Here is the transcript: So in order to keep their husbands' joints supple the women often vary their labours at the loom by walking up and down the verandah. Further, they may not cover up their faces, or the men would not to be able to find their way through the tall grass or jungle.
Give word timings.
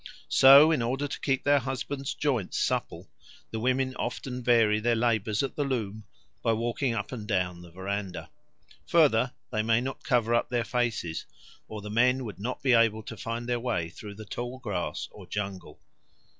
So 0.29 0.71
in 0.71 0.81
order 0.81 1.07
to 1.07 1.19
keep 1.19 1.43
their 1.43 1.59
husbands' 1.59 2.15
joints 2.15 2.57
supple 2.57 3.07
the 3.51 3.59
women 3.59 3.95
often 3.97 4.41
vary 4.41 4.79
their 4.79 4.95
labours 4.95 5.43
at 5.43 5.55
the 5.55 5.63
loom 5.63 6.05
by 6.41 6.53
walking 6.53 6.95
up 6.95 7.11
and 7.11 7.27
down 7.27 7.61
the 7.61 7.69
verandah. 7.69 8.31
Further, 8.87 9.33
they 9.51 9.61
may 9.61 9.79
not 9.79 10.03
cover 10.03 10.33
up 10.33 10.49
their 10.49 10.65
faces, 10.65 11.27
or 11.67 11.83
the 11.83 11.91
men 11.91 12.25
would 12.25 12.39
not 12.39 12.57
to 12.61 12.63
be 12.63 12.73
able 12.73 13.03
to 13.03 13.15
find 13.15 13.47
their 13.47 13.59
way 13.59 13.89
through 13.89 14.15
the 14.15 14.25
tall 14.25 14.57
grass 14.57 15.07
or 15.11 15.27
jungle. 15.27 15.79